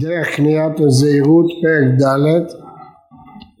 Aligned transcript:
דרך 0.00 0.36
קניית 0.36 0.80
הזהירות 0.80 1.46
פרק 1.62 1.88
ד' 2.00 2.06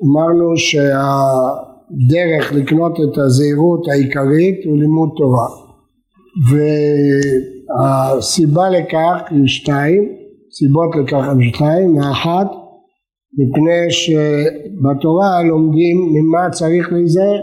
אמרנו 0.04 0.56
שהדרך 0.56 2.52
לקנות 2.52 2.92
את 2.92 3.18
הזהירות 3.18 3.88
העיקרית 3.88 4.58
הוא 4.66 4.78
לימוד 4.78 5.10
תורה. 5.16 5.48
והסיבה 7.78 8.70
לכך 8.70 9.16
היא 9.30 9.46
שתיים, 9.46 10.12
סיבות 10.52 10.90
לכך 11.00 11.28
הן 11.28 11.42
שתיים, 11.42 11.98
האחת 12.00 12.46
מפני 13.38 13.90
שבתורה 13.90 15.42
לומדים 15.48 15.96
ממה 16.14 16.50
צריך 16.50 16.92
להיזהר. 16.92 17.40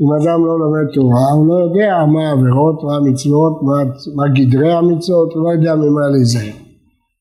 אם 0.00 0.12
אדם 0.22 0.46
לא 0.46 0.58
לומד 0.58 0.94
תורה 0.94 1.28
הוא 1.36 1.46
לא 1.48 1.54
יודע 1.54 2.04
מה 2.12 2.28
העבירות, 2.28 2.84
מה 2.84 2.96
המצוות, 2.96 3.62
מה, 3.62 3.92
מה 4.16 4.24
גדרי 4.28 4.72
המצוות, 4.72 5.32
הוא 5.32 5.44
לא 5.44 5.50
יודע 5.52 5.74
ממה 5.74 6.08
להיזהר 6.08 6.63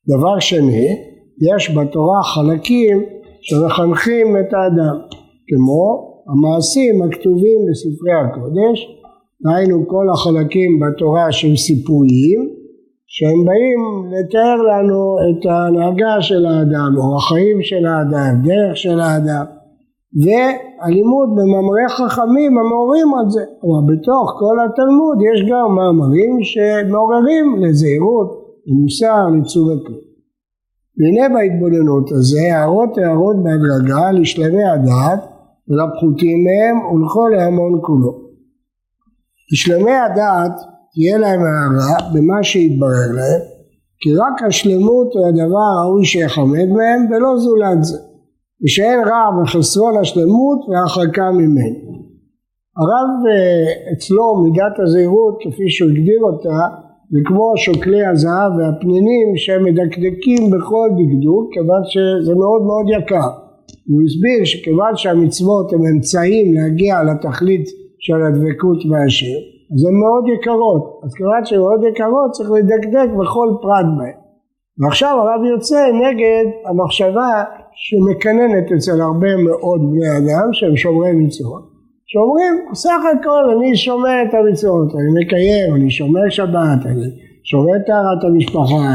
דבר 0.07 0.39
שני, 0.39 0.87
יש 1.51 1.77
בתורה 1.77 2.23
חלקים 2.23 3.03
שמחנכים 3.41 4.37
את 4.37 4.53
האדם, 4.53 4.95
כמו 5.47 6.13
המעשים 6.29 7.01
הכתובים 7.03 7.59
בספרי 7.69 8.13
הקודש, 8.25 8.77
ראינו 9.45 9.87
כל 9.87 10.05
החלקים 10.13 10.79
בתורה 10.79 11.31
שהם 11.31 11.55
סיפוריים, 11.55 12.49
שהם 13.07 13.45
באים 13.45 13.81
לתאר 14.13 14.57
לנו 14.69 15.15
את 15.29 15.45
ההנהגה 15.45 16.21
של 16.21 16.45
האדם, 16.45 16.91
או 16.97 17.17
החיים 17.17 17.57
של 17.61 17.85
האדם, 17.85 18.41
דרך 18.43 18.77
של 18.77 18.99
האדם, 18.99 19.45
והלימוד 20.23 21.29
במאמרי 21.37 21.87
חכמים 21.89 22.57
המעוררים 22.57 23.13
על 23.19 23.29
זה, 23.29 23.43
אבל 23.63 23.83
בתוך 23.89 24.25
כל 24.39 24.57
התלמוד 24.65 25.17
יש 25.29 25.39
גם 25.51 25.75
מאמרים 25.75 26.33
שמעוררים 26.43 27.55
לזהירות, 27.63 28.42
למוסר, 28.67 29.27
לתשומת 29.37 29.89
לב. 29.89 30.13
והנה 30.97 31.33
בהתבוננות 31.33 32.11
הזה 32.11 32.39
הערות 32.53 32.97
הערות 32.97 33.35
בהדרגה 33.43 34.11
לשלמי 34.11 34.63
הדעת 34.63 35.21
ולפחותים 35.67 36.37
מהם 36.43 36.77
ולכל 36.85 37.33
ההמון 37.39 37.79
כולו. 37.85 38.23
לשלמי 39.51 39.91
הדעת 39.91 40.55
תהיה 40.93 41.17
להם 41.17 41.39
הערה 41.39 41.97
במה 42.13 42.43
שיתברר 42.43 43.09
להם 43.15 43.41
כי 43.99 44.15
רק 44.15 44.43
השלמות 44.47 45.13
הוא 45.13 45.27
הדבר 45.27 45.67
הראוי 45.73 46.05
שיחמד 46.05 46.67
מהם 46.77 47.11
ולא 47.11 47.37
זולת 47.37 47.83
זה 47.83 47.97
ושאין 48.63 48.99
רע 48.99 49.41
בחסרון 49.41 49.97
השלמות 50.01 50.59
והרחקה 50.69 51.31
ממנו. 51.31 51.93
הרב 52.77 53.11
אה, 53.29 53.93
אצלו 53.93 54.43
מידת 54.43 54.75
הזהירות 54.83 55.35
כפי 55.39 55.69
שהוא 55.69 55.89
הגדיר 55.89 56.21
אותה 56.23 56.57
וכמו 57.11 57.53
שוקלי 57.57 58.05
הזהב 58.05 58.51
והפנינים 58.57 59.27
שהם 59.35 59.63
מדקדקים 59.63 60.41
בכל 60.53 60.87
דקדוק 60.99 61.53
כיוון 61.53 61.83
שזה 61.91 62.33
מאוד 62.35 62.61
מאוד 62.69 62.85
יקר. 62.97 63.29
הוא 63.89 64.01
הסביר 64.05 64.45
שכיוון 64.45 64.93
שהמצוות 64.95 65.73
הן 65.73 65.83
אמצעים 65.93 66.53
להגיע 66.53 66.95
לתכלית 67.03 67.65
של 67.99 68.19
הדבקות 68.23 68.79
בהשם 68.89 69.37
אז 69.73 69.85
הן 69.85 69.95
מאוד 70.03 70.23
יקרות. 70.35 70.83
אז 71.03 71.13
כיוון 71.17 71.45
שהן 71.45 71.59
מאוד 71.59 71.81
יקרות 71.89 72.31
צריך 72.31 72.49
לדקדק 72.51 73.09
בכל 73.19 73.49
פרט 73.61 73.89
בהן. 73.97 74.17
ועכשיו 74.79 75.13
הרב 75.19 75.41
יוצא 75.53 75.81
נגד 76.03 76.45
המחשבה 76.65 77.43
שמקננת 77.73 78.71
אצל 78.77 79.01
הרבה 79.01 79.31
מאוד 79.37 79.81
בני 79.91 80.09
אדם 80.17 80.47
שהם 80.53 80.75
שומרי 80.77 81.11
מצוות 81.11 81.72
שאומרים 82.05 82.53
סך 82.73 83.01
הכל 83.11 83.43
אני 83.57 83.75
שומר 83.75 84.17
את 84.23 84.33
המצוות, 84.33 84.89
אני 84.95 85.25
מקיים, 85.25 85.75
אני 85.75 85.91
שומר 85.91 86.29
שבת, 86.29 86.81
אני 86.85 87.07
שומר 87.43 87.77
טהרת 87.87 88.23
המשפחה, 88.23 88.85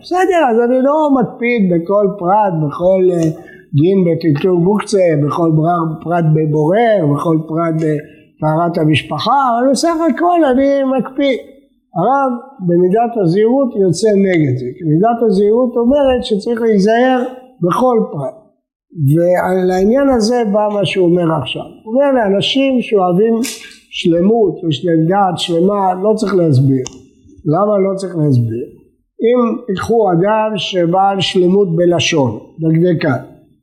בסדר 0.00 0.42
אז 0.50 0.70
אני 0.70 0.78
לא 0.82 1.08
מקפיד 1.18 1.62
בכל 1.72 2.06
פרט, 2.18 2.54
בכל 2.66 3.02
אה, 3.12 3.30
דין 3.74 3.98
בטלטול 4.06 4.52
מוקצה, 4.52 5.06
בכל 5.26 5.50
פרט 6.04 6.24
בבורר, 6.34 6.98
בכל 7.14 7.38
פרט 7.48 7.74
בטהרת 7.74 8.78
המשפחה, 8.78 9.40
אבל 9.50 9.70
בסך 9.70 9.94
הכל 10.10 10.44
אני 10.44 10.70
מקפיד. 10.98 11.38
הרב 11.96 12.32
במידת 12.66 13.12
הזהירות 13.22 13.76
יוצא 13.76 14.08
נגד 14.16 14.56
זה, 14.58 14.66
כי 14.76 14.84
מידת 14.84 15.18
הזהירות 15.26 15.76
אומרת 15.76 16.24
שצריך 16.24 16.60
להיזהר 16.60 17.22
בכל 17.60 17.98
פרט. 18.12 18.41
ועל 18.92 19.70
העניין 19.70 20.08
הזה 20.08 20.42
בא 20.52 20.68
מה 20.74 20.86
שהוא 20.86 21.06
אומר 21.06 21.28
עכשיו. 21.42 21.62
הוא 21.84 21.94
אומר 21.94 22.12
לאנשים 22.12 22.82
שאוהבים 22.82 23.34
שלמות 23.90 24.54
ושלם 24.64 25.06
דעת 25.08 25.38
שלמה 25.38 25.94
לא 26.02 26.12
צריך 26.16 26.34
להסביר. 26.34 26.84
למה 27.52 27.78
לא 27.78 27.96
צריך 27.96 28.16
להסביר? 28.16 28.66
אם 29.26 29.56
ייקחו 29.68 30.12
אדם 30.12 30.50
שבעל 30.56 31.20
שלמות 31.20 31.68
בלשון, 31.76 32.38
דקדקה, 32.60 33.16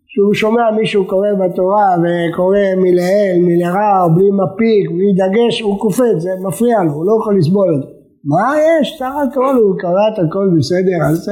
שהוא 0.08 0.34
שומע 0.34 0.72
מישהו 0.72 1.08
קורא 1.08 1.34
בתורה 1.34 1.90
וקורא 2.02 2.58
מלעיל, 2.78 3.38
מלרע, 3.42 4.08
בלי 4.16 4.30
מפיק, 4.32 4.92
בלי 4.92 5.14
דגש, 5.20 5.62
הוא 5.62 5.80
קופץ, 5.80 6.18
זה 6.18 6.30
מפריע 6.48 6.84
לו, 6.84 6.92
הוא 6.92 7.06
לא 7.06 7.18
יכול 7.22 7.38
לסבול 7.38 7.76
את 7.76 7.82
זה. 7.82 7.88
מה 8.26 8.54
יש? 8.58 8.96
סך 9.00 9.14
הכל 9.30 9.56
הוא 9.56 9.76
קרא 9.80 10.06
את 10.14 10.20
הכל 10.20 10.50
בסדר, 10.58 11.00
אז 11.10 11.30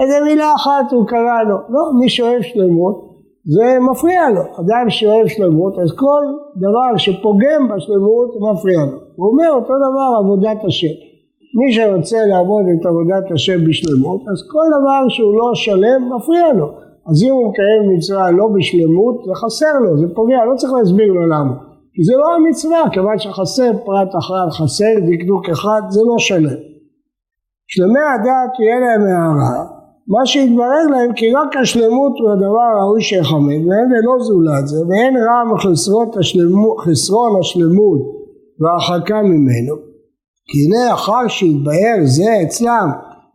איזה 0.00 0.14
מילה 0.24 0.54
אחת 0.56 0.92
הוא 0.92 1.06
קרא 1.06 1.42
לו. 1.48 1.56
לא, 1.68 1.80
מי 2.00 2.08
שאוהב 2.08 2.42
שלמות 2.42 3.09
זה 3.54 3.66
מפריע 3.90 4.30
לו. 4.30 4.42
אדם 4.60 4.86
שאוהב 4.88 5.26
שלמות, 5.26 5.74
אז 5.82 5.90
כל 5.96 6.22
דבר 6.56 6.96
שפוגם 6.96 7.68
בשלמות 7.70 8.30
מפריע 8.46 8.80
לו. 8.90 8.98
הוא 9.16 9.26
אומר 9.30 9.50
אותו 9.50 9.74
דבר 9.86 10.08
עבודת 10.20 10.64
השם. 10.64 10.94
מי 11.58 11.72
שרוצה 11.72 12.18
לעבוד 12.30 12.64
את 12.72 12.86
עבודת 12.86 13.32
השם 13.34 13.64
בשלמות, 13.68 14.20
אז 14.32 14.38
כל 14.52 14.66
דבר 14.76 15.08
שהוא 15.08 15.34
לא 15.38 15.50
שלם 15.54 16.00
מפריע 16.16 16.52
לו. 16.52 16.66
אז 17.08 17.22
אם 17.24 17.32
הוא 17.32 17.48
מקיים 17.48 17.82
מצווה 17.96 18.30
לא 18.30 18.46
בשלמות, 18.54 19.16
זה 19.26 19.34
חסר 19.34 19.74
לו, 19.84 19.98
זה 19.98 20.14
פוגע, 20.14 20.44
לא 20.50 20.56
צריך 20.56 20.72
להסביר 20.72 21.12
לו 21.12 21.26
למה. 21.26 21.54
כי 21.94 22.04
זה 22.04 22.14
לא 22.16 22.28
המצווה, 22.36 22.82
כיוון 22.92 23.18
שחסר 23.18 23.70
פרט 23.84 24.12
אחד, 24.18 24.46
חסר 24.50 24.94
דקדוק 25.08 25.48
אחד, 25.48 25.82
זה 25.88 26.00
לא 26.08 26.18
שלם. 26.18 26.60
שלמי 27.72 28.04
הדעת 28.14 28.50
תהיה 28.56 28.80
להם 28.80 29.02
הערה, 29.02 29.79
מה 30.08 30.26
שהתברר 30.26 30.84
להם 30.90 31.12
כי 31.12 31.32
רק 31.32 31.56
השלמות 31.56 32.12
הוא 32.20 32.30
הדבר 32.30 32.66
הראוי 32.72 33.02
שיחמד 33.02 33.62
והם 33.68 33.88
ולא 33.92 34.24
זולת 34.24 34.66
זה 34.68 34.76
ואין 34.88 35.16
רע 35.16 35.42
מחסרון 35.54 37.40
השלמות 37.40 38.00
והרחקה 38.60 39.22
ממנו. 39.22 39.74
כי 40.48 40.58
הנה 40.64 40.94
אחר 40.94 41.28
שהתבהר 41.28 41.98
זה 42.04 42.30
אצלם 42.42 42.88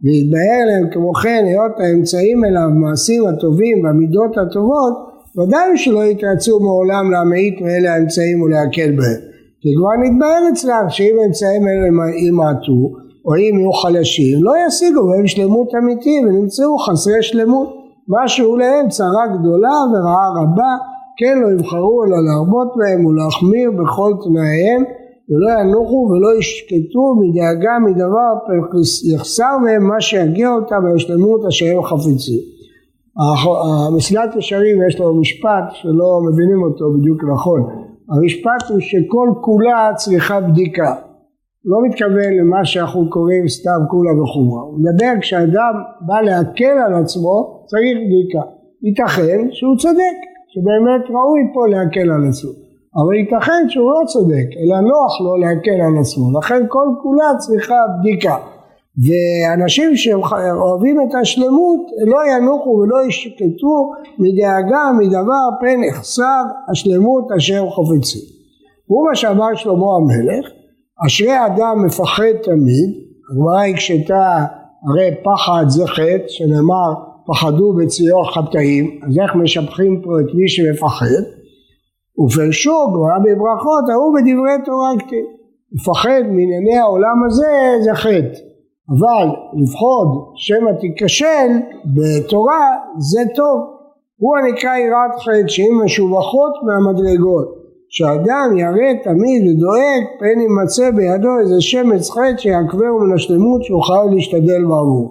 והתבהר 0.03 0.61
להם 0.69 0.89
כמו 0.93 1.13
כן 1.13 1.43
היות 1.47 1.75
האמצעים 1.79 2.45
אליו 2.45 2.61
המעשים 2.61 3.27
הטובים 3.27 3.83
והמידות 3.83 4.37
הטובות 4.37 4.93
ודאי 5.37 5.77
שלא 5.77 6.03
יתרצו 6.03 6.59
מעולם 6.59 7.11
להמעיט 7.11 7.61
מאלה 7.61 7.93
האמצעים 7.93 8.41
ולהקל 8.41 8.91
בהם. 8.97 9.21
כי 9.61 9.69
כבר 9.77 9.95
נתבהר 10.03 10.43
אצלם 10.53 10.85
שאם 10.89 11.15
האמצעים 11.21 11.67
האלה 11.67 11.87
ימעטו 12.27 13.04
או 13.25 13.35
אם 13.35 13.59
יהיו 13.59 13.73
חלשים, 13.73 14.43
לא 14.43 14.53
ישיגו 14.67 15.07
בהם 15.07 15.27
שלמות 15.27 15.69
אמיתי 15.75 16.19
ונמצאו 16.23 16.77
חסרי 16.77 17.23
שלמות. 17.23 17.69
משהו 18.07 18.57
להם 18.57 18.89
צרה 18.89 19.25
גדולה 19.39 19.77
ורעה 19.91 20.29
רבה, 20.39 20.73
כן 21.17 21.39
לא 21.41 21.47
יבחרו 21.53 22.03
אלא 22.03 22.17
להרבות 22.27 22.67
בהם 22.77 23.05
ולהחמיר 23.05 23.71
בכל 23.71 24.11
תנאיהם 24.23 24.83
ולא 25.29 25.61
ינוחו 25.61 26.09
ולא 26.09 26.39
ישקטו 26.39 27.15
מדאגה 27.21 27.75
מדבר 27.85 28.31
יחסר 29.13 29.57
מהם 29.63 29.87
מה 29.87 30.01
שיגיע 30.01 30.49
אותם 30.53 30.81
לשלמות 30.95 31.45
אשר 31.45 31.65
הם 31.65 31.83
חפצים. 31.83 32.41
המסילת 33.87 34.35
ישרים 34.35 34.77
יש 34.87 34.99
לו 34.99 35.15
משפט 35.21 35.65
שלא 35.71 36.19
מבינים 36.27 36.63
אותו 36.63 36.85
בדיוק 36.93 37.23
נכון. 37.33 37.61
המשפט 38.09 38.69
הוא 38.69 38.79
שכל 38.79 39.29
כולה 39.41 39.89
צריכה 39.95 40.39
בדיקה. 40.41 40.95
לא 41.65 41.77
מתכוון 41.87 42.31
למה 42.39 42.65
שאנחנו 42.65 43.09
קוראים 43.09 43.47
סתם 43.47 43.81
כולה 43.89 44.13
וחומרה, 44.21 44.61
הוא 44.61 44.79
מדבר 44.79 45.13
כשאדם 45.21 45.73
בא 46.01 46.21
להקל 46.21 46.77
על 46.85 46.93
עצמו 47.03 47.63
צריך 47.65 47.95
בדיקה, 48.05 48.43
ייתכן 48.83 49.41
שהוא 49.51 49.77
צודק, 49.77 50.17
שבאמת 50.51 51.03
ראוי 51.15 51.41
פה 51.53 51.67
להקל 51.67 52.11
על 52.15 52.23
עצמו, 52.29 52.51
אבל 52.97 53.13
ייתכן 53.15 53.63
שהוא 53.69 53.91
לא 53.91 54.05
צודק, 54.05 54.47
אלא 54.59 54.79
נוח 54.91 55.13
לו 55.21 55.35
להקל 55.43 55.79
על 55.87 55.95
עצמו, 56.01 56.39
לכן 56.39 56.61
כל 56.67 56.87
כולה 57.03 57.29
צריכה 57.37 57.79
בדיקה, 57.99 58.37
ואנשים 59.05 59.95
שאוהבים 59.95 60.97
את 61.01 61.15
השלמות 61.21 61.81
לא 62.11 62.19
ינוחו 62.31 62.69
ולא 62.69 63.07
ישקטו 63.07 63.75
מדאגה 64.19 64.83
מדבר 64.99 65.45
פן 65.61 65.83
יחסר 65.83 66.43
השלמות 66.71 67.25
אשר 67.37 67.69
חופצים. 67.69 68.21
הוא 68.87 69.07
מה 69.09 69.15
שאמר 69.15 69.55
שלמה 69.55 69.85
המלך 69.97 70.45
אשרי 71.03 71.45
אדם 71.45 71.85
מפחד 71.85 72.33
תמיד, 72.43 72.89
הגמרא 73.31 73.65
הקשתה 73.65 74.45
הרי 74.87 75.11
פחד 75.23 75.65
זה 75.67 75.87
חטא 75.87 76.27
שנאמר 76.27 76.93
פחדו 77.27 77.73
בציור 77.73 78.31
חטאים, 78.33 78.99
אז 79.03 79.19
איך 79.19 79.35
משבחים 79.35 80.01
פה 80.03 80.19
את 80.19 80.25
מי 80.33 80.49
שמפחד? 80.49 81.23
ופרשו 82.19 82.87
גמרא 82.93 83.19
בברכות 83.19 83.89
ההוא 83.91 84.13
בדברי 84.15 84.65
תורה 84.65 84.91
כתיב. 84.99 85.25
מפחד 85.73 86.21
מענייני 86.27 86.77
העולם 86.77 87.17
הזה 87.25 87.53
זה 87.83 87.93
חטא. 87.93 88.39
אבל 88.89 89.27
לפחוד 89.53 90.07
שמא 90.35 90.71
תיכשל 90.79 91.49
בתורה 91.95 92.65
זה 92.97 93.21
טוב. 93.35 93.59
הוא 94.17 94.37
הנקרא 94.37 94.75
יראת 94.75 95.19
חטא 95.19 95.47
שהיא 95.47 95.71
משובחות 95.83 96.53
מהמדרגות. 96.63 97.64
שאדם 97.97 98.47
ירא 98.57 98.91
תמיד 99.03 99.41
ודואג 99.47 100.03
פן 100.19 100.37
יימצא 100.43 100.91
בידו 100.91 101.33
איזה 101.39 101.61
שמץ 101.61 102.09
חטא 102.11 102.37
שיעכבהו 102.37 102.99
מן 102.99 103.15
השלמות 103.15 103.63
שיוכל 103.63 104.03
להשתדל 104.11 104.63
בעבור. 104.69 105.05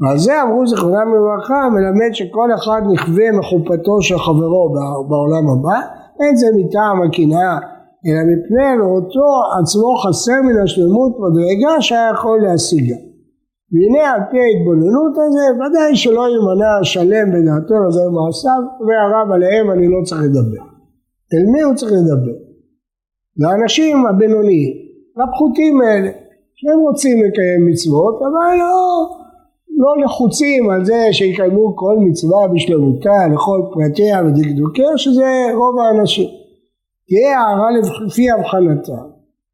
ועל 0.00 0.18
זה 0.18 0.42
אמרו 0.42 0.66
זכרונם 0.66 1.08
לברכה 1.14 1.60
מלמד 1.74 2.12
שכל 2.12 2.48
אחד 2.58 2.80
נכווה 2.92 3.32
מחופתו 3.38 4.02
של 4.02 4.18
חברו 4.18 4.64
בעולם 5.08 5.44
הבא 5.52 5.78
אין 6.20 6.36
זה 6.36 6.46
מטעם 6.58 7.02
הקנאה 7.02 7.56
אלא 8.06 8.22
מפני 8.30 8.70
ראותו 8.82 9.28
עצמו 9.60 9.90
חסר 10.02 10.38
מן 10.46 10.62
השלמות 10.64 11.12
מדרגה 11.24 11.74
שהיה 11.80 12.10
יכול 12.14 12.38
להשיגה. 12.42 12.98
והנה 13.72 14.04
על 14.12 14.20
פי 14.30 14.38
ההתבוננות 14.44 15.14
הזה 15.24 15.46
ודאי 15.58 15.96
שלא 15.96 16.24
יימנע 16.32 16.74
שלם 16.82 17.26
בדעתו 17.34 17.74
לזה 17.84 18.00
במעשיו 18.06 18.60
והרב 18.86 19.32
עליהם 19.32 19.70
אני 19.70 19.86
לא 19.88 19.98
צריך 20.04 20.22
לדבר. 20.22 20.73
אל 21.34 21.46
מי 21.52 21.62
הוא 21.62 21.74
צריך 21.74 21.92
לדבר? 21.92 22.38
לאנשים 23.36 24.06
הבינוניים, 24.06 24.72
לפחותים 25.16 25.80
האלה, 25.80 26.10
שהם 26.54 26.80
רוצים 26.80 27.24
לקיים 27.24 27.66
מצוות 27.66 28.14
אבל 28.20 28.58
לא, 28.58 29.08
לא 29.82 30.04
לחוצים 30.04 30.70
על 30.70 30.84
זה 30.84 31.08
שיקיימו 31.12 31.76
כל 31.76 31.96
מצווה 32.00 32.48
בשלמותה 32.48 33.18
לכל 33.34 33.60
פרטיה 33.72 34.24
ודקדוקיה 34.24 34.98
שזה 34.98 35.30
רוב 35.54 35.78
האנשים. 35.78 36.28
תהיה 37.08 37.40
הערה 37.40 37.68
לפי 38.06 38.30
הבחנתה 38.30 39.00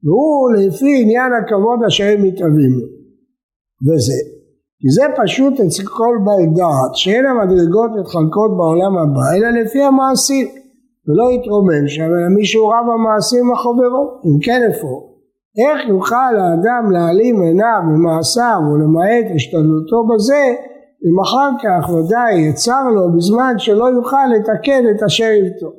והוא 0.04 0.52
לפי 0.52 1.02
עניין 1.02 1.32
הכבוד 1.32 1.78
אשר 1.86 2.04
הם 2.04 2.22
מתאבים 2.22 2.72
לו 2.80 2.86
וזה 3.86 4.20
כי 4.80 4.88
זה 4.96 5.04
פשוט 5.22 5.52
אצל 5.60 5.82
כל 5.86 6.16
בעל 6.24 6.54
דעת 6.56 6.94
שאין 6.94 7.26
המדרגות 7.26 7.90
מתחלקות 8.00 8.50
בעולם 8.56 8.98
הבא 8.98 9.26
אלא 9.36 9.60
לפי 9.60 9.82
המעשים 9.82 10.48
ולא 11.06 11.32
יתרומם 11.32 11.88
שם 11.88 12.02
אלא 12.02 12.28
מישהו 12.36 12.68
רב 12.68 12.86
המעשים 12.94 13.44
מחברו 13.52 14.04
אם 14.26 14.36
כן 14.44 14.60
איפה 14.68 14.92
איך 15.60 15.88
יוכל 15.88 16.34
האדם 16.40 16.90
להעלים 16.92 17.42
עיניו 17.42 17.80
ממעשיו 17.90 18.60
ולמעט 18.70 19.26
השתדלותו 19.34 19.98
בזה 20.10 20.44
אם 21.04 21.20
אחר 21.24 21.50
כך 21.62 21.90
ודאי 21.90 22.48
יצר 22.48 22.84
לו 22.94 23.16
בזמן 23.16 23.54
שלא 23.58 23.84
יוכל 23.84 24.26
לתקן 24.34 24.82
את 24.90 25.02
אשר 25.02 25.24
יבטו 25.24 25.70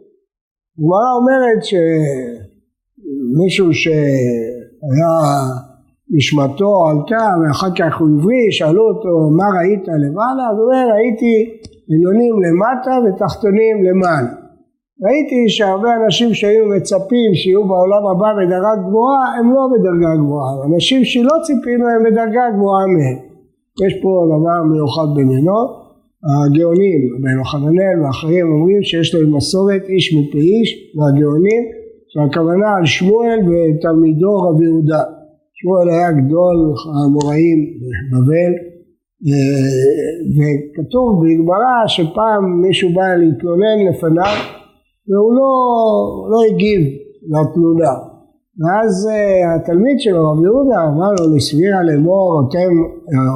הגמרא 0.78 1.12
אומרת 1.20 1.62
שמישהו 1.70 3.74
שהיה 3.74 5.16
נשמתו 6.16 6.72
עלתה 6.88 7.26
ואחר 7.40 7.72
כך 7.78 8.00
הוא 8.00 8.10
הבריא, 8.10 8.48
שאלו 8.52 8.84
אותו 8.90 9.14
מה 9.38 9.48
ראית 9.58 9.88
למעלה? 9.88 10.44
אז 10.52 10.58
הוא 10.58 10.66
אומר 10.66 10.86
ראיתי 10.94 11.36
עליונים 11.90 12.36
למטה 12.44 12.94
ותחתונים 13.04 13.76
למעלה. 13.88 14.41
ראיתי 15.06 15.50
שהרבה 15.50 15.90
אנשים 16.00 16.34
שהיו 16.34 16.66
מצפים 16.76 17.30
שיהיו 17.34 17.68
בעולם 17.68 18.04
הבא 18.12 18.30
בדרגה 18.38 18.74
גבוהה 18.86 19.22
הם 19.40 19.54
לא 19.56 19.64
בדרגה 19.72 20.12
גבוהה, 20.22 20.52
אנשים 20.66 21.06
שלא 21.06 21.36
ציפינו 21.46 21.86
הם 21.90 22.02
בדרגה 22.06 22.46
גבוהה 22.56 22.86
מהם. 22.96 23.20
יש 23.86 23.94
פה 24.02 24.10
דבר 24.34 24.58
מיוחד 24.72 25.10
במינו 25.16 25.60
הגאונים, 26.32 27.02
בן 27.24 27.38
יוחננאל 27.40 27.98
ואחרים 28.02 28.46
אומרים 28.52 28.84
שיש 28.84 29.16
להם 29.16 29.36
מסורת 29.36 29.84
איש 29.90 30.06
מפי 30.18 30.40
איש 30.40 30.70
והגאונים 30.96 31.64
שהכוונה 32.12 32.70
על 32.78 32.86
שמואל 32.86 33.40
ותלמידו 33.48 34.34
רבי 34.46 34.66
יהודה. 34.66 35.04
שמואל 35.58 35.90
היה 35.90 36.12
גדול 36.12 36.58
האמוראים 36.94 37.60
בבבל 38.12 38.54
וכתוב 40.36 41.08
בגמרא 41.22 41.88
שפעם 41.88 42.62
מישהו 42.62 42.90
בא 42.96 43.16
להתלונן 43.16 43.78
לפניו 43.90 44.61
והוא 45.10 45.34
לא, 45.38 45.52
לא 46.32 46.40
הגיב 46.50 46.82
לתלונה 47.32 47.94
ואז 48.60 49.10
התלמיד 49.56 50.00
שלו 50.00 50.32
רבי 50.32 50.44
יהודה 50.44 50.80
אמר 50.88 51.12
לו 51.20 51.36
לסבירה 51.36 51.84
לאמור 51.84 52.42
אוטם 52.44 52.74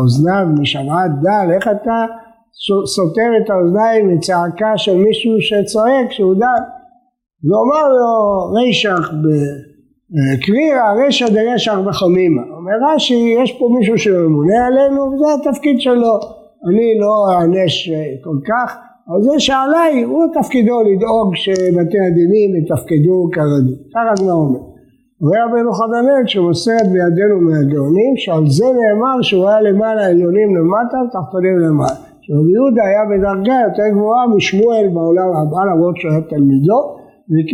אוזניו 0.02 0.46
משוועת 0.62 1.12
דל 1.22 1.48
איך 1.56 1.68
אתה 1.68 2.06
סותר 2.96 3.30
את 3.44 3.50
האוזניים 3.50 4.10
מצעקה 4.10 4.72
של 4.78 4.98
מישהו 4.98 5.32
שצועק 5.40 6.12
שהוא 6.12 6.36
דל. 6.36 6.64
ואומר 7.48 7.90
לו 7.98 8.14
רישך 8.54 9.12
בקרירה 10.14 10.94
רשע 11.08 11.26
דרשך 11.30 11.78
בחמימה. 11.88 12.42
אומר 12.58 12.94
רש"י 12.96 13.36
יש 13.44 13.52
פה 13.60 13.70
מישהו 13.78 13.98
שממונה 13.98 14.68
עלינו 14.68 15.02
וזה 15.02 15.50
התפקיד 15.50 15.82
שלו. 15.82 16.20
אני 16.70 17.00
לא 17.00 17.14
אענש 17.32 17.90
כל 18.24 18.38
כך 18.48 18.78
אבל 19.08 19.22
זה 19.22 19.40
שעליי 19.40 20.04
הוא 20.04 20.24
תפקידו 20.34 20.78
לדאוג 20.88 21.36
שבתי 21.36 22.00
הדינים 22.08 22.50
יתפקדו 22.60 23.18
כרגיל. 23.34 23.78
ככה 23.94 24.12
הגמרא 24.14 24.34
אומר. 24.34 24.64
אומר 25.22 25.38
רבנו 25.46 25.72
חננאל 25.78 26.26
שמוסרת 26.26 26.88
בידינו 26.94 27.38
מהגאונים 27.48 28.14
שעל 28.24 28.46
זה 28.58 28.66
נאמר 28.80 29.22
שהוא 29.22 29.48
היה 29.50 29.62
למעלה 29.62 30.06
עליונים 30.06 30.50
למטה 30.58 30.98
ותחתונים 31.04 31.58
למעלה. 31.60 32.00
שרבי 32.24 32.52
יהודה 32.58 32.84
היה 32.90 33.04
בדרגה 33.12 33.58
יותר 33.68 33.88
גבוהה 33.96 34.28
משמואל 34.36 34.88
בעולם 34.94 35.30
הבא 35.40 35.62
למרות 35.70 35.96
שהוא 35.98 36.12
היה 36.12 36.22
תלמידו 36.22 36.80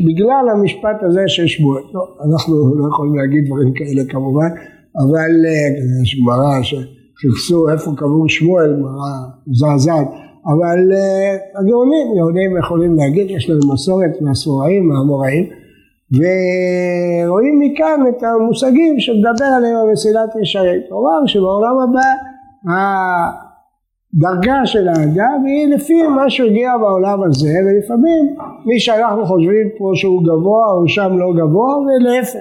בגלל 0.08 0.46
המשפט 0.54 0.98
הזה 1.06 1.24
של 1.28 1.48
שמואל. 1.48 1.84
לא, 1.94 2.04
אנחנו 2.26 2.76
לא 2.80 2.88
יכולים 2.92 3.16
להגיד 3.20 3.46
דברים 3.48 3.72
כאלה 3.78 4.04
כמובן 4.10 4.52
אבל 5.00 5.32
אה, 5.46 6.02
יש 6.04 6.20
גמרא 6.20 6.62
שחיפשו 6.62 7.70
איפה 7.70 7.92
קבור 7.98 8.30
שמואל, 8.30 8.74
גמרא 8.80 9.14
מזעזעת 9.48 10.08
אבל 10.46 10.92
uh, 10.92 11.60
הגאונים, 11.60 12.08
גאונים 12.16 12.58
יכולים 12.58 12.96
להגיד, 12.96 13.32
יש 13.32 13.50
לנו 13.50 13.74
מסורת 13.74 14.22
מהסוראים, 14.22 14.90
מהאמוראים 14.90 15.50
ורואים 16.12 17.60
מכאן 17.60 18.00
את 18.10 18.24
המושגים 18.24 19.00
שמדבר 19.00 19.46
עליהם 19.58 19.76
המסילת 19.76 20.30
ישרים. 20.42 20.82
כלומר 20.90 21.26
שבעולם 21.26 21.76
הבא 21.84 22.10
דרגה 24.14 24.66
של 24.66 24.88
האדם 24.88 25.44
היא 25.46 25.76
לפי 25.76 26.08
מה 26.08 26.30
שהגיע 26.30 26.78
בעולם 26.78 27.24
הזה 27.24 27.54
ולפעמים 27.66 28.36
מי 28.66 28.80
שאנחנו 28.80 29.26
חושבים 29.26 29.70
פה 29.78 29.92
שהוא 29.96 30.24
גבוה 30.24 30.66
הוא 30.66 30.88
שם 30.88 31.18
לא 31.18 31.34
גבוה 31.34 31.76
ולהפך. 31.78 32.40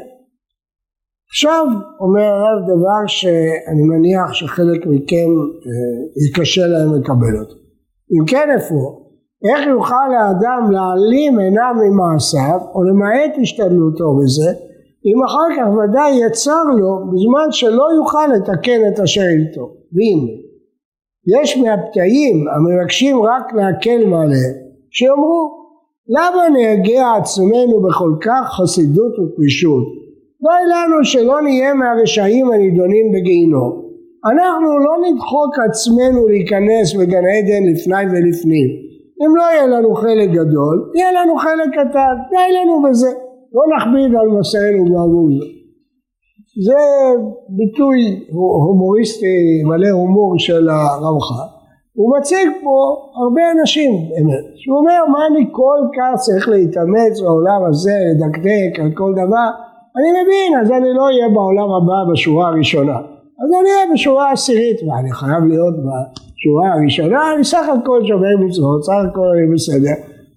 עכשיו 1.31 1.67
אומר 2.01 2.23
הרב 2.23 2.63
דבר 2.65 3.07
שאני 3.07 3.83
מניח 3.83 4.33
שחלק 4.33 4.87
מכם 4.87 5.31
אה, 5.67 6.27
יקשה 6.27 6.67
להם 6.67 7.01
לקבל 7.01 7.39
אותו. 7.41 7.60
אם 8.13 8.27
כן 8.27 8.49
איפה? 8.55 9.01
איך 9.49 9.67
יוכל 9.67 10.11
האדם 10.19 10.71
להעלים 10.71 11.39
עיניו 11.39 11.75
ממעשיו 11.85 12.61
או 12.75 12.83
למעט 12.83 13.33
השתדלותו 13.43 14.17
בזה 14.19 14.51
אם 15.07 15.25
אחר 15.25 15.49
כך 15.57 15.67
ודאי 15.79 16.27
יצר 16.27 16.65
לו 16.79 16.99
בזמן 17.13 17.49
שלא 17.51 17.87
יוכל 17.97 18.27
לתקן 18.37 18.81
את 18.89 19.01
אשר 19.01 19.21
איתו. 19.21 19.75
והנה 19.93 20.33
יש 21.41 21.57
מהפתאים 21.57 22.47
המבקשים 22.49 23.23
רק 23.23 23.53
להקל 23.55 24.07
מעליהם, 24.07 24.55
שיאמרו 24.91 25.61
למה 26.09 26.43
נהגה 26.49 27.17
עצמנו 27.17 27.83
בכל 27.89 28.13
כך 28.21 28.61
חסידות 28.61 29.13
ופרישות? 29.19 29.85
די 30.43 30.63
לנו 30.71 31.05
שלא 31.05 31.43
נהיה 31.43 31.75
מהרשעים 31.75 32.53
הנידונים 32.53 33.13
בגיהינום. 33.13 33.90
אנחנו 34.29 34.71
לא 34.87 34.95
נדחוק 35.07 35.53
עצמנו 35.69 36.29
להיכנס 36.29 36.95
בגן 36.95 37.25
עדן 37.35 37.63
לפני 37.73 38.05
ולפנים. 38.11 38.71
אם 39.23 39.37
לא 39.37 39.43
יהיה 39.43 39.67
לנו 39.67 39.95
חלק 39.95 40.29
גדול, 40.31 40.91
יהיה 40.95 41.13
לנו 41.13 41.37
חלק 41.37 41.69
קטן, 41.79 42.15
די 42.31 42.49
לנו 42.57 42.83
בזה. 42.83 43.13
לא 43.55 43.63
נכביד 43.77 44.13
על 44.21 44.29
מסענו 44.39 44.85
בעבור 44.85 45.29
זה. 45.39 45.47
זה 46.67 46.81
ביטוי 47.49 48.27
הומוריסטי 48.67 49.63
מלא 49.65 49.91
הומור 49.91 50.35
של 50.39 50.69
הרמח"ל. 50.69 51.49
הוא 51.95 52.19
מציג 52.19 52.49
פה 52.65 52.77
הרבה 53.21 53.43
אנשים 53.55 53.93
באמת, 54.11 54.45
שהוא 54.57 54.79
אומר 54.79 55.01
מה 55.13 55.19
אני 55.27 55.47
כל 55.53 55.81
כך 55.97 56.21
צריך 56.21 56.49
להתאמץ 56.49 57.21
בעולם 57.23 57.61
הזה, 57.69 57.97
לדקדק 58.09 58.81
על 58.81 58.91
כל 58.95 59.13
דבר, 59.13 59.49
אני 59.97 60.09
מבין 60.19 60.61
אז 60.61 60.71
אני 60.71 60.91
לא 60.95 61.03
אהיה 61.05 61.29
בעולם 61.35 61.71
הבא 61.77 62.13
בשורה 62.13 62.49
הראשונה, 62.49 62.99
אז 63.43 63.49
אני 63.61 63.71
אהיה 63.71 63.87
בשורה 63.95 64.33
עשירית, 64.33 64.77
ואני 64.83 65.13
חייב 65.13 65.45
להיות 65.45 65.75
בשורה 65.75 66.73
הראשונה, 66.73 67.35
אני 67.35 67.45
סך 67.45 67.67
הכל 67.69 68.01
שומר 68.05 68.37
מצוות, 68.47 68.85
סך 68.85 68.93
הכל 69.11 69.27
אני 69.37 69.55
בסדר, 69.55 69.97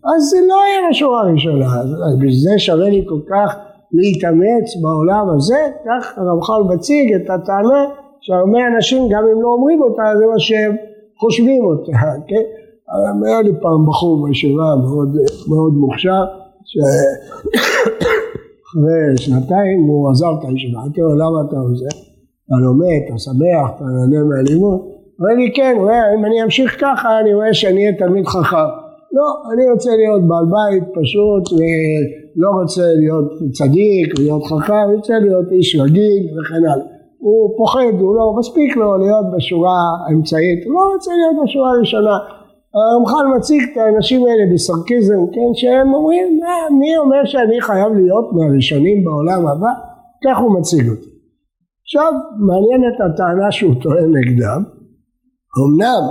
אז 0.09 0.21
זה 0.31 0.37
לא 0.49 0.55
יהיה 0.67 0.81
בשורה 0.89 1.21
הראשונה, 1.21 1.65
אז 2.07 2.15
בשביל 2.15 2.33
זה 2.43 2.59
שווה 2.59 2.89
לי 2.89 3.05
כל 3.09 3.19
כך 3.29 3.55
להתאמץ 3.91 4.67
בעולם 4.81 5.25
הזה, 5.35 5.61
כך 5.85 6.17
הרמח"ל 6.17 6.63
מציג 6.73 7.13
את 7.13 7.29
הטענה 7.29 7.83
שהרבה 8.21 8.67
אנשים 8.75 9.09
גם 9.09 9.23
אם 9.33 9.41
לא 9.41 9.47
אומרים 9.47 9.81
אותה 9.81 10.03
זה 10.17 10.25
מה 10.25 10.39
שהם 10.39 10.75
חושבים 11.19 11.63
אותה, 11.65 11.91
כן? 12.27 12.43
היה 13.25 13.41
לי 13.41 13.51
פעם 13.61 13.85
בחור 13.87 14.27
בישיבה 14.27 14.75
מאוד, 14.83 15.17
מאוד 15.49 15.73
מוכשר 15.73 16.23
שאחרי 16.65 17.57
שנתיים 19.23 19.83
הוא 19.87 20.11
עזב 20.11 20.33
את 20.39 20.45
הישיבה, 20.49 20.79
אמרתי 20.79 21.01
לו 21.01 21.15
למה 21.15 21.41
אתה 21.49 21.55
עוזר? 21.55 22.12
אתה 22.45 22.55
לומד, 22.65 23.01
אתה 23.05 23.17
שמח, 23.25 23.67
אתה 23.75 23.83
נהנה 23.83 24.23
מהלימוד? 24.29 24.79
אומר 25.19 25.33
לי 25.39 25.51
כן, 25.55 25.73
רואה, 25.77 26.13
אם 26.15 26.25
אני 26.25 26.43
אמשיך 26.43 26.71
ככה 26.81 27.19
אני 27.19 27.33
רואה 27.33 27.53
שאני 27.53 27.79
אהיה 27.85 27.97
תלמיד 27.97 28.25
חכם. 28.27 28.69
לא, 29.17 29.27
אני 29.53 29.63
רוצה 29.73 29.89
להיות 30.01 30.21
בעל 30.27 30.45
בית 30.55 30.83
פשוט 30.97 31.43
ולא 31.57 32.49
רוצה 32.61 32.85
להיות 33.01 33.27
צדיק, 33.57 34.19
להיות 34.19 34.43
חכם, 34.43 34.83
אני 34.87 34.95
רוצה 34.95 35.19
להיות 35.19 35.47
איש 35.51 35.75
רגיל 35.83 36.23
וכן 36.33 36.63
הלאה. 36.71 36.87
הוא 37.25 37.57
פוחד, 37.57 37.95
הוא 37.99 38.15
לא 38.15 38.35
מספיק 38.39 38.75
לו 38.77 38.97
להיות 38.97 39.25
בשורה 39.35 39.79
האמצעית, 40.07 40.59
הוא 40.65 40.73
לא 40.73 40.83
רוצה 40.93 41.11
להיות 41.19 41.35
בשורה 41.43 41.69
הראשונה. 41.75 42.17
הרמח"ל 42.75 43.25
מציג 43.37 43.61
את 43.71 43.77
האנשים 43.77 44.21
האלה 44.25 44.43
בסרקיזם, 44.53 45.21
כן, 45.33 45.51
שהם 45.53 45.93
אומרים, 45.93 46.39
מי 46.79 46.97
אומר 46.97 47.25
שאני 47.25 47.61
חייב 47.61 47.93
להיות 47.93 48.27
מהראשונים 48.33 49.03
בעולם 49.03 49.47
הבא? 49.47 49.73
כך 50.25 50.37
הוא 50.41 50.59
מציג 50.59 50.89
אותי. 50.89 51.12
עכשיו, 51.85 52.11
מעניינת 52.47 52.97
הטענה 53.05 53.51
שהוא 53.51 53.75
טוען 53.81 54.11
נגדם. 54.17 54.63
אמנם, 55.59 56.03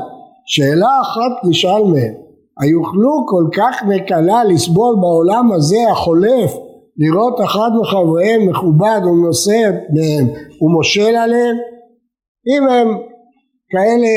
שאלה 0.46 1.00
אחת 1.02 1.48
נשאל 1.48 1.82
מהם, 1.92 2.14
היוכלו 2.60 3.26
כל 3.28 3.44
כך 3.56 3.82
נקלה 3.88 4.44
לסבול 4.44 4.96
בעולם 5.00 5.52
הזה 5.52 5.76
החולף, 5.92 6.52
לראות 6.96 7.40
אחד 7.44 7.70
מחבריהם 7.80 8.48
מכובד 8.48 9.00
ומנוסה 9.04 9.60
מהם 9.94 10.26
ומושל 10.62 11.16
עליהם? 11.16 11.56
אם 12.48 12.68
הם 12.68 12.88
כאלה 13.70 14.12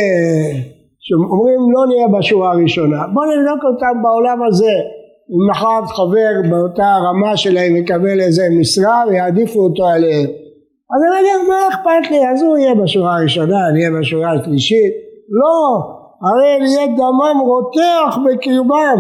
שאומרים 0.99 1.59
לא 1.73 1.87
נהיה 1.87 2.19
בשורה 2.19 2.51
הראשונה, 2.51 2.97
בואו 3.13 3.25
נבדוק 3.25 3.63
אותם 3.63 4.01
בעולם 4.03 4.39
הזה, 4.47 4.75
אם 5.33 5.51
אחד 5.51 5.81
חבר 5.85 6.49
באותה 6.49 6.95
רמה 7.09 7.37
שלהם 7.37 7.75
יקבל 7.75 8.19
איזה 8.19 8.43
משרה 8.59 9.03
ויעדיפו 9.09 9.59
אותו 9.59 9.85
עליהם 9.87 10.44
אז 10.93 11.01
אני 11.03 11.29
אומר 11.35 11.49
מה 11.49 11.67
אכפת 11.69 12.11
לי? 12.11 12.29
אז 12.29 12.41
הוא 12.41 12.57
יהיה 12.57 12.75
בשורה 12.75 13.15
הראשונה, 13.17 13.67
אני 13.69 13.79
אהיה 13.79 13.99
בשורה 13.99 14.33
השלישית. 14.33 14.93
לא, 15.39 15.57
הרי 16.25 16.67
יהיה 16.67 16.87
דמם 16.87 17.39
רותח 17.39 18.17
בקרבם 18.25 18.99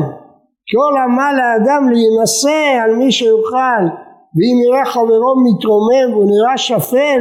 כל 0.71 0.93
עמל 1.03 1.33
לאדם 1.39 1.89
להינשא 1.89 2.83
על 2.83 2.95
מי 2.95 3.11
שיוכל. 3.11 3.83
ואם 4.35 4.57
יראה 4.65 4.85
חברו 4.85 5.33
מתרומם 5.45 6.13
והוא 6.13 6.25
נראה 6.25 6.57
שפל 6.57 7.19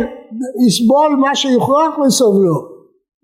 יסבול 0.67 1.17
מה 1.21 1.35
שיוכרח 1.35 1.99
לסובלו. 2.07 2.55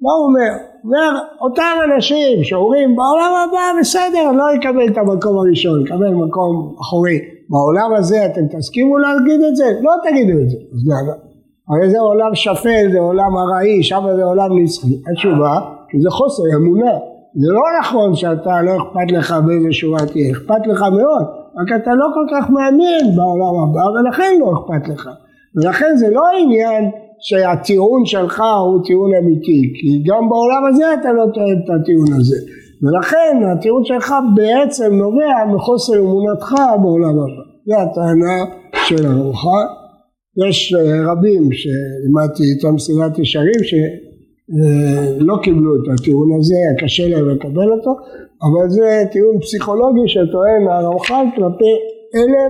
מה 0.02 0.12
הוא 0.12 0.26
אומר? 0.28 0.52
אומר 0.85 1.23
אותם 1.40 1.76
אנשים 1.85 2.44
שאומרים 2.44 2.97
בעולם 2.97 3.32
הבא 3.49 3.80
בסדר 3.80 4.32
לא 4.32 4.44
יקבל 4.56 4.88
את 4.92 4.99
המקום 4.99 5.38
הראשון 5.38 5.80
יקבל 5.87 6.11
מקום 6.11 6.75
אחורי. 6.80 7.18
בעולם 7.50 7.94
הזה 7.99 8.26
אתם 8.26 8.59
תסכימו 8.59 8.99
להגיד 8.99 9.40
את 9.49 9.56
זה? 9.56 9.64
לא 9.80 9.92
תגידו 10.04 10.38
את 10.42 10.50
זה. 10.50 10.56
אז 10.56 10.80
למה? 10.90 11.30
הרי 11.71 11.91
זה 11.91 12.00
עולם 12.00 12.35
שפל 12.35 12.93
זה 12.93 12.99
עולם 12.99 13.37
ארעי 13.37 13.83
שם 13.83 14.03
זה 14.17 14.25
עולם 14.25 14.59
נצחי. 14.62 14.95
התשובה 15.12 15.61
כי 15.89 16.00
זה 16.00 16.11
חוסר 16.11 16.43
אמונה. 16.57 16.95
זה 17.35 17.53
לא 17.53 17.62
נכון 17.81 18.15
שאתה 18.15 18.62
לא 18.62 18.73
אכפת 18.77 19.12
לך 19.12 19.35
באיזה 19.47 19.73
שורה 19.73 20.07
תהיה. 20.07 20.33
אכפת 20.33 20.67
לך 20.67 20.81
מאוד 20.83 21.25
רק 21.59 21.83
אתה 21.83 21.91
לא 21.95 22.07
כל 22.15 22.27
כך 22.35 22.50
מעניין 22.50 23.17
בעולם 23.17 23.55
הבא 23.62 23.85
ולכן 23.91 24.33
לא 24.41 24.53
אכפת 24.53 24.89
לך. 24.89 25.09
ולכן 25.57 25.97
זה 25.97 26.07
לא 26.11 26.23
עניין 26.43 26.91
שהטיעון 27.21 28.07
שלך 28.07 28.43
הוא 28.67 28.85
טיעון 28.85 29.11
אמיתי 29.15 29.73
כי 29.81 30.03
גם 30.07 30.29
בעולם 30.29 30.62
הזה 30.69 30.85
אתה 31.00 31.12
לא 31.12 31.25
טוען 31.35 31.59
את 31.65 31.71
הטיעון 31.81 32.12
הזה. 32.21 32.37
ולכן 32.83 33.43
הטיעון 33.53 33.85
שלך 33.85 34.15
בעצם 34.35 34.95
נובע 34.95 35.55
מחוסר 35.55 35.99
אמונתך 35.99 36.55
בעולם 36.83 37.11
הבא. 37.11 37.43
זו 37.67 37.75
הטענה 37.81 38.37
של 38.75 39.07
הרוחן 39.07 39.80
יש 40.39 40.75
אה, 40.75 41.13
רבים 41.13 41.53
שלימדתי 41.53 42.43
איתם 42.43 42.79
סדרת 42.79 43.19
ישרים 43.19 43.61
שלא 43.71 45.35
קיבלו 45.43 45.77
את 45.77 45.89
הטיעון 45.93 46.29
הזה, 46.39 46.55
היה 46.55 46.85
קשה 46.85 47.09
להם 47.09 47.29
לקבל 47.29 47.73
אותו, 47.73 47.91
אבל 48.43 48.71
זה 48.71 49.05
טיעון 49.13 49.41
פסיכולוגי 49.41 50.09
שטוען 50.09 50.69
הרמח"ל 50.69 51.27
כלפי 51.37 51.75
אלה 52.15 52.43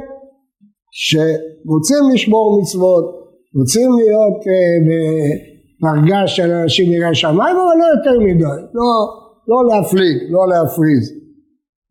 שרוצים 0.91 2.03
לשמור 2.15 2.61
מצוות, 2.61 3.05
רוצים 3.59 3.91
להיות 3.99 4.39
בדרגה 4.87 6.27
של 6.27 6.51
אנשים 6.51 6.93
יראי 6.93 7.15
שמיים, 7.15 7.57
אבל 7.57 7.77
לא 7.81 7.87
יותר 7.99 8.21
מדי, 8.21 8.61
לא, 8.75 8.91
לא 9.49 9.59
להפליג, 9.69 10.17
לא 10.31 10.49
להפריז. 10.49 11.21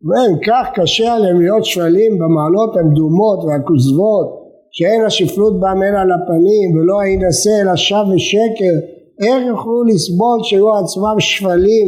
ואם 0.07 0.33
כך 0.47 0.67
קשה 0.75 1.13
עליהם 1.13 1.41
להיות 1.41 1.65
שפלים 1.65 2.19
במעלות 2.19 2.77
המדומות 2.77 3.39
והכוזבות 3.45 4.39
שאין 4.71 5.05
השפלות 5.05 5.59
בם 5.59 5.83
אלא 5.83 5.99
על 5.99 6.11
הפנים 6.11 6.77
ולא 6.77 6.95
יינשא 7.03 7.61
אלא 7.61 7.75
שב 7.75 8.05
ושקר 8.15 8.75
איך 9.21 9.47
יוכלו 9.47 9.83
לסבול 9.83 10.39
שיהיו 10.43 10.75
עצמם 10.75 11.19
שפלים? 11.19 11.87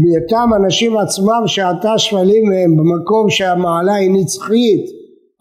מאותם 0.00 0.50
אנשים 0.56 0.96
עצמם 0.96 1.42
שעתה 1.46 1.98
שפלים 1.98 2.44
מהם 2.48 2.76
במקום 2.76 3.30
שהמעלה 3.30 3.94
היא 3.94 4.10
נצחית. 4.10 4.84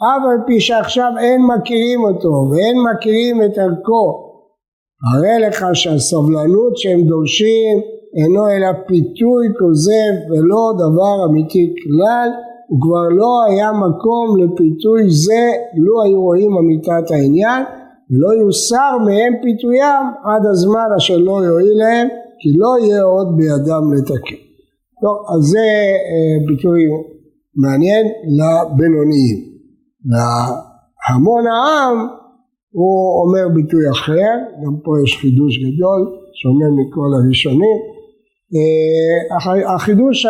אף 0.02 0.24
על 0.32 0.40
פי 0.48 0.60
שעכשיו 0.60 1.12
אין 1.20 1.42
מכירים 1.42 2.00
אותו 2.04 2.34
ואין 2.50 2.76
מכירים 2.88 3.42
את 3.44 3.58
ערכו. 3.58 4.32
הרי 5.08 5.48
לך 5.48 5.66
שהסבלנות 5.74 6.78
שהם 6.78 7.02
דורשים 7.02 7.76
אינו 8.18 8.44
אלא 8.50 8.68
פיתוי 8.88 9.46
כוזב 9.60 10.14
ולא 10.30 10.64
דבר 10.84 11.16
אמיתי 11.30 11.74
כלל 11.84 12.30
וכבר 12.72 13.08
לא 13.10 13.44
היה 13.50 13.72
מקום 13.72 14.38
לפיתוי 14.38 15.02
זה 15.10 15.44
לו 15.86 16.04
היו 16.04 16.22
רואים 16.22 16.52
אמיתת 16.58 17.12
העניין 17.12 17.64
ולא 18.10 18.30
יוסר 18.42 18.98
מהם 19.06 19.34
פיתוים 19.44 20.04
עד 20.24 20.46
הזמן 20.52 20.90
אשר 20.98 21.18
לא 21.18 21.32
יועיל 21.32 21.78
להם 21.78 22.08
כי 22.40 22.50
לא 22.58 22.70
יהיה 22.80 23.04
עוד 23.04 23.28
בידם 23.38 23.94
לתקן. 23.94 24.42
טוב, 25.02 25.18
אז 25.34 25.42
זה 25.52 25.68
אה, 26.12 26.38
ביטוי 26.48 26.82
מעניין 27.56 28.06
לבינוניים. 28.38 29.38
להמון 30.12 31.44
העם 31.48 31.98
הוא 32.72 33.24
אומר 33.24 33.56
ביטוי 33.56 33.90
אחר, 33.92 34.32
גם 34.66 34.76
פה 34.84 34.92
יש 35.04 35.18
חידוש 35.22 35.54
גדול 35.64 36.02
שונה 36.42 36.68
מכל 36.78 37.10
הראשונים 37.18 37.78
החידוש 39.76 40.26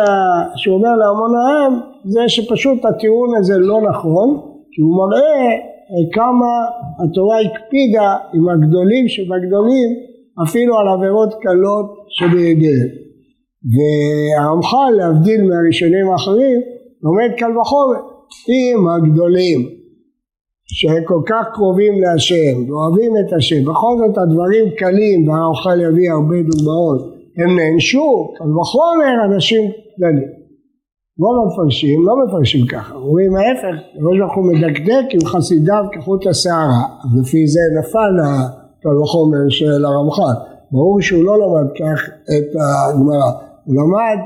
שהוא 0.56 0.76
אומר 0.76 0.96
להמון 0.96 1.32
העם 1.36 1.80
זה 2.04 2.20
שפשוט 2.28 2.84
הטיעון 2.84 3.36
הזה 3.38 3.54
לא 3.58 3.80
נכון 3.90 4.40
כי 4.72 4.82
הוא 4.82 4.96
מראה 4.96 5.48
אה, 5.92 6.12
כמה 6.12 6.50
התורה 7.04 7.36
הקפידה 7.40 8.16
עם 8.34 8.48
הגדולים 8.48 9.08
שבגדולים 9.08 9.88
אפילו 10.42 10.78
על 10.78 10.88
עבירות 10.88 11.34
קלות 11.42 11.86
שבידיהם. 12.08 12.88
והרמח"ל 13.72 14.90
להבדיל 14.96 15.42
מהראשונים 15.42 16.10
האחרים 16.10 16.60
לומד 17.02 17.30
קל 17.38 17.58
וחומר 17.58 18.00
אם 18.48 18.88
הגדולים 18.88 19.60
שהם 20.66 21.02
כל 21.06 21.22
כך 21.26 21.44
קרובים 21.54 22.02
להשם 22.02 22.54
ואוהבים 22.68 23.12
את 23.20 23.32
השם 23.32 23.62
בכל 23.64 23.94
זאת 23.98 24.18
הדברים 24.18 24.64
קלים 24.78 25.28
והרמח"ל 25.28 25.80
יביא 25.80 26.10
הרבה 26.10 26.36
דוגמאות 26.42 27.11
הם 27.38 27.56
נענשו, 27.58 28.34
קל 28.38 28.58
וחומר 28.58 29.24
אנשים 29.24 29.70
קטנים. 29.94 30.42
רוב 31.20 31.36
המפרשים 31.42 32.06
לא 32.06 32.14
מפרשים 32.26 32.66
ככה, 32.66 32.94
אומרים 32.94 33.36
ההפך, 33.36 33.76
ראש 34.06 34.18
ברוך 34.20 34.36
הוא 34.36 34.44
מדקדק 34.52 35.06
עם 35.14 35.24
חסידיו 35.26 35.84
כחוט 35.92 36.26
השערה, 36.26 36.82
אז 37.02 37.10
לפי 37.20 37.46
זה 37.46 37.60
נפל 37.78 38.12
הקל 38.24 38.98
וחומר 38.98 39.48
של 39.48 39.84
הרמח"ל, 39.84 40.36
ברור 40.72 41.00
שהוא 41.00 41.24
לא 41.24 41.34
למד 41.42 41.68
כך 41.80 41.98
את 42.08 42.48
הגמרא, 42.60 43.30
הוא 43.64 43.74
למד, 43.78 44.18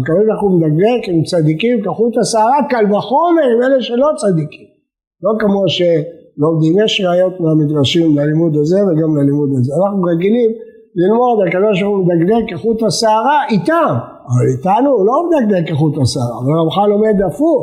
הקדוש 0.00 0.24
ברוך 0.28 0.42
הוא 0.42 0.52
מדקדק 0.60 1.08
עם 1.08 1.22
צדיקים 1.22 1.82
כחוט 1.84 2.14
השערה, 2.18 2.58
קל 2.70 2.84
וחומר 2.94 3.46
עם 3.54 3.62
אלה 3.62 3.82
שלא 3.82 4.08
צדיקים, 4.16 4.66
לא 5.22 5.32
כמו 5.40 5.62
שלומדים, 5.68 6.84
יש 6.84 7.00
ראיות 7.06 7.40
מהמדרשים 7.40 8.18
ללימוד 8.18 8.56
הזה 8.56 8.78
וגם 8.86 9.16
ללימוד 9.16 9.50
הזה, 9.58 9.72
אנחנו 9.80 10.02
רגילים 10.02 10.50
ללמוד, 11.00 11.36
הקדוש 11.48 11.82
ברוך 11.82 11.96
הוא 11.96 12.06
מדקדק 12.06 12.44
כחוט 12.50 12.82
השערה 12.82 13.38
איתם, 13.50 13.94
אבל 14.28 14.44
איתנו 14.52 14.90
הוא 14.90 15.06
לא 15.06 15.16
מדקדק 15.28 15.64
כחוט 15.70 15.94
השערה, 16.02 16.36
אבל 16.40 16.52
הרמח"ל 16.58 16.86
לומד 16.86 17.16
הפוך, 17.26 17.62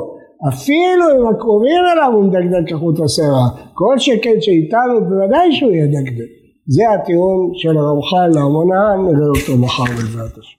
אפילו 0.49 1.05
אם 1.15 1.27
הקרובים 1.27 1.81
אליו 1.93 2.11
הוא 2.13 2.23
מדקדק 2.23 2.63
כחוט 2.71 2.99
השערה, 3.05 3.47
כל 3.73 3.95
שכן 3.97 4.37
שאיתנו 4.41 4.93
בוודאי 5.09 5.51
שהוא 5.51 5.71
דקדק. 5.95 6.31
זה 6.67 6.83
הטיעון 6.93 7.39
של 7.53 7.77
הרמח"ל 7.77 8.27
להמון 8.35 8.67
העם, 8.71 9.07
נראה 9.07 9.27
אותו 9.27 9.57
מחר 9.57 9.83
בעזרת 9.83 10.37
השם. 10.37 10.41